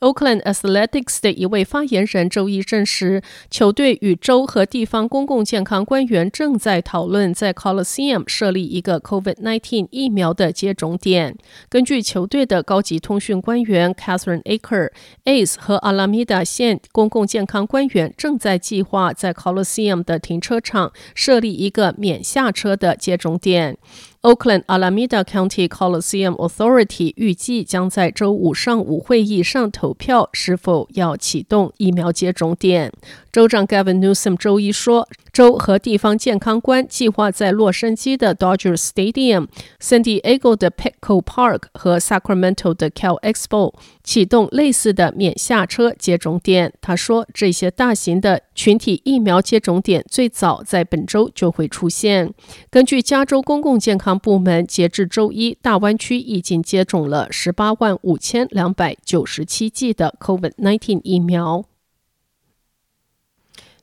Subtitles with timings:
[0.00, 11.36] Oakland Athletics 的一位发言人周一证实，球队与州和地方公共健康官员正在讨论在 Coliseum 设立一个 COVID-19 疫苗的接种点。
[11.68, 23.78] 根据球队的高级通讯官员 Catherine Aker，Ace 和 Alameda 县公共健康官员正在计划在 Coliseum 的停车场设立一个免下车的接种点。
[24.24, 32.90] Oakland Alameda County Coliseum Authority 预计将在周五上午会议上投票是否要启动疫苗接种点。
[33.30, 46.72] 州长 Gavin Newsom 周一说，州和地方健康官计划在洛杉矶的 Dodger Stadium、San Diego 的 Petco Park 和 Sacramento 的 Cal Expo 启动类似的免下车接种点。
[46.80, 52.32] 他说，这些大型的群体疫苗接种点最早在本周就会出现。
[52.70, 61.64] 根据加州公共健康部门，截至周一，大湾区已经接种了十八万五千两百九十七剂的 COVID-19 疫苗。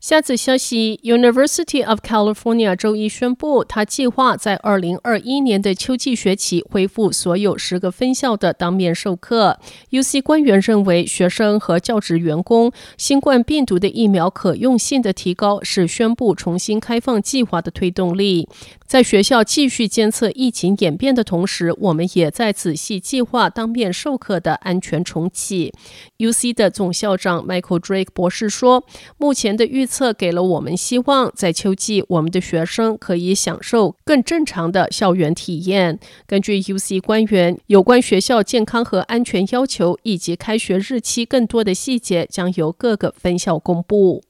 [0.00, 9.58] 下次消息，University of California 周一宣布，他计划在二零二一年的秋季学期恢复所有十个分校的当面授课。
[9.90, 18.48] UC 官员认为，学生和教职员工新冠病毒的疫苗可用性的提高是宣布重新开放计划的推动力。
[18.86, 25.72] 在学校继续监测疫情演变的同时，我们也在仔细计划当面授课的安全重启。
[26.18, 28.84] UC 的总校长 Michael Drake 博士说
[29.16, 35.98] ：“目前的预测给了我们希望，在秋季，我们的学生可以享受更正常的校园体验。
[36.28, 44.22] 根据 UC 官员，有关学校健康和安全要求以及开学日期更多的细节，将由各个分校公布。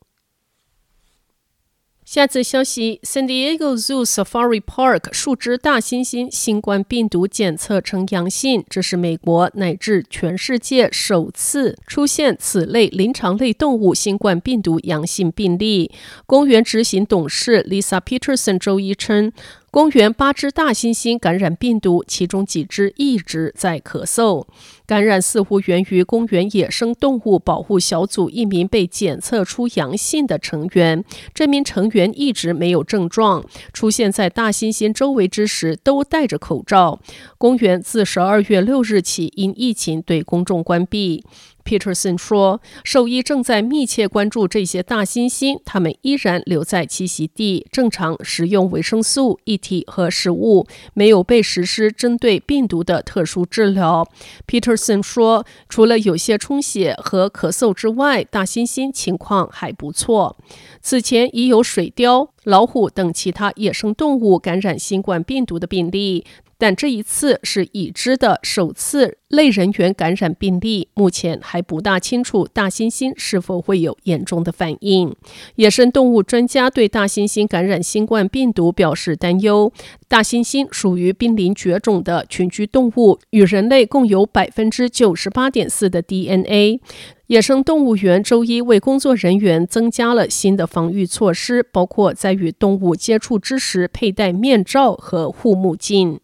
[2.11, 15.93] 下次消息：San Diego Zoo Safari Park 数只大猩猩新冠病毒检测呈阳性，这是美国乃至全世界首次出现此类灵长类动物新冠病毒阳性病例。
[16.27, 19.33] 公园执行董事 Lisa Peterson 周一称。
[19.71, 24.45] 公园八只大猩猩感染病毒，其中几只一直在咳嗽。
[24.85, 31.05] 感染似乎源于公园野生动物保护小组一名被检测出阳性的成员。
[31.33, 36.99] 这名成员一直没有症状，出现在大猩猩周围之时都戴着口罩。
[37.39, 41.25] 公园自十二月六日起因疫情对公众关闭。
[41.65, 54.07] Peterson 说：“兽医正在密切关注这些大猩猩，它们依然留在栖息地，正常食用维生素、液体和食物，没有被实施针对病毒的特殊治疗。”
[54.49, 60.37] Peterson 说：“除了有些充血和咳嗽之外，大猩猩情况还不错。
[60.83, 66.25] 此前已有水貂、老虎等其他野生动物感染新冠病毒的病例。”
[66.61, 75.17] 但这一次是已知的首次类人猿感染病例，目前还不大清楚大猩猩是否会有严重的反应。
[75.55, 79.73] 野生动物专家对大猩猩感染新冠病毒表示担忧。
[80.07, 86.81] 大猩猩属于濒临绝种的群居动物，与人类共有百分之九十八点四的 DNA。
[87.29, 96.21] 野生动物园周一为工作人员增加了新的防御措施，包括在与动物接触之时佩戴面罩和护目镜。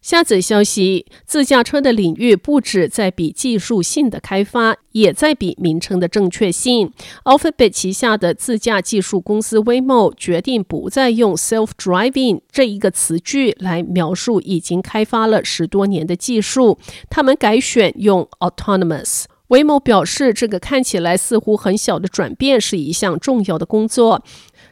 [0.00, 6.90] 下则消息：自驾车的领域不止在比技术性的开发，也在比名称的正确性。
[7.24, 16.78] Alphabet 旗下的自驾技术公司 Waymo 决定不再用 self-driving 这一个词句来描述已经开发了十多年的技术，
[17.10, 19.24] 他们改选用 autonomous。
[19.48, 24.22] Waymo 表示，这个看起来似乎很小的转变是一项重要的工作。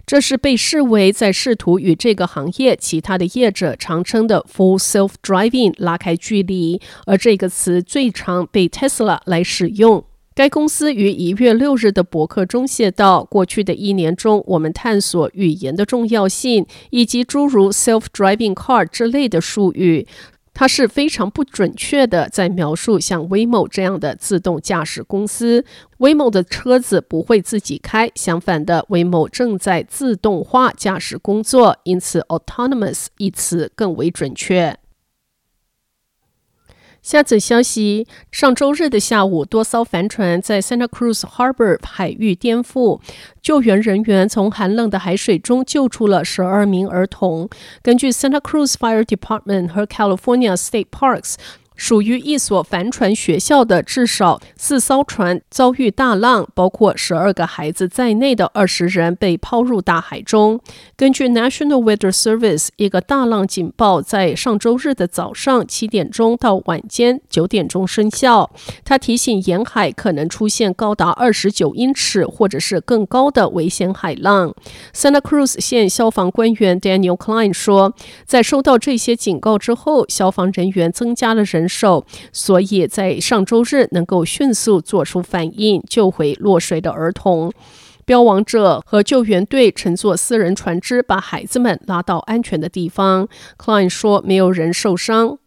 [0.08, 10.02] 这是被视为在试图与这个行业其他的业者常称的 Full Self-Driving 拉开距离，而这个词最常被 Tesla 来使用。
[10.34, 20.06] 该公司于一月六日的博客中写道：“过去的一年中，我们探索语言的重要性，以及诸如 Self-Driving Car 之类的术语。”
[20.58, 25.64] 它是非常不准确的，在描述像 Waymo 这样的自动驾驶公司。
[25.98, 34.76] Waymo 的车子不会自己开，相反的，Waymo 正在自动化驾驶工作，因此 autonomous 一词更为准确。
[37.02, 43.00] 下则消息：上周日的下午，多艘帆船在 Santa Cruz Harbor 海域颠覆，
[43.40, 47.48] 救援人员从寒冷的海水中救出了十二名儿童。
[47.82, 51.36] 根据 Santa Cruz Fire Department 和 California State Parks。
[51.78, 60.60] 属于一所帆船学校的至少四艘船遭遇大浪，包括十二个孩子在内的二十人被抛入大海中。
[60.96, 68.50] 根据 National Weather Service，一个大浪警报在上周日的早上七点钟到晚间九点钟生效。
[68.84, 74.52] 它提醒沿海可能出现高达二十九英尺或者是更高的危险海浪。
[74.92, 77.94] Santa Cruz 县消防官员 Daniel Klein 说，
[78.26, 87.52] 在收到这些警告之后，消防人员增加了人受，所以在上周日能够迅速做出反应，救回落水的儿童。
[88.04, 93.28] 标王者和救援队乘坐私人船只，把孩子们拉到安全的地方。
[93.58, 95.38] Klein 说，没有人受伤。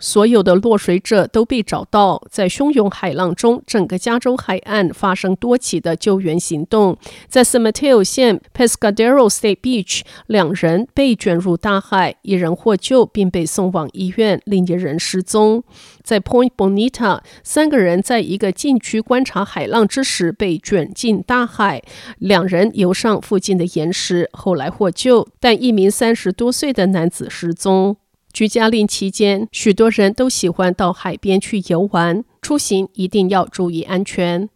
[0.00, 6.96] 所有的落水者都被找到，在汹涌海浪中，整个加州海岸发生多起的救援行动。
[7.28, 15.62] 在 s a Mateo 县 Pescadero State Beach，两人被卷入大海，一人获救并被送往医院，另一人失踪。
[16.02, 21.82] 在 Point Bonita，三个人在一个禁区观察海浪之时被卷进大海，
[22.18, 27.96] 两人游上附近的岩石，后来获救，但一名三十多岁的男子失踪。
[28.36, 34.50] 居家令期间，许多人都喜欢到海边去游玩，出行一定要注意安全。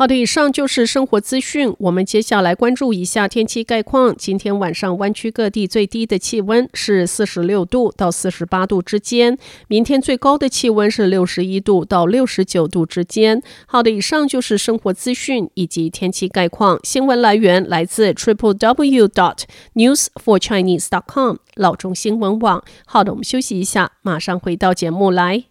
[0.00, 1.76] 好的，以上就是生活资讯。
[1.78, 4.16] 我们接下来关注一下天气概况。
[4.16, 9.36] 今天晚上湾区各地最低的气温是四十六度到四十八度之间，
[9.68, 13.42] 明天最高的气温是六十一度到六十九度之间。
[13.66, 16.80] 好的，以上就是生活资讯以及天气概况。
[16.82, 19.42] 新闻来源来自 triple w dot
[19.74, 22.64] news for chinese dot com 老中新闻网。
[22.86, 25.49] 好的，我们休息一下，马上回到节目来。